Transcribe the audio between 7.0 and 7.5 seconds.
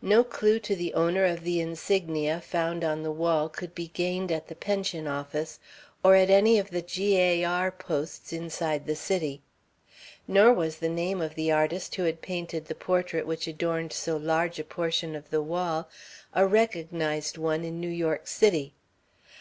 A.